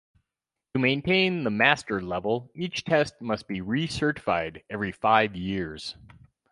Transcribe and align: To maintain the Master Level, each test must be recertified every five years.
To 0.73 0.79
maintain 0.79 1.43
the 1.43 1.51
Master 1.51 2.01
Level, 2.01 2.49
each 2.55 2.83
test 2.85 3.21
must 3.21 3.47
be 3.47 3.61
recertified 3.61 4.63
every 4.67 4.91
five 4.91 5.35
years. 5.35 5.95